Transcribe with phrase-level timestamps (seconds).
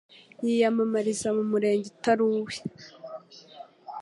[0.43, 2.55] yiyamamariza mu Murenge utari uwe